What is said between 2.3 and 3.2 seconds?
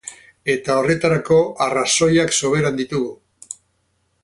soberan ditugu.